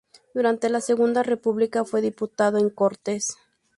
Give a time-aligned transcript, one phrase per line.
[0.33, 3.37] Durante la Segunda República fue diputado en Cortes.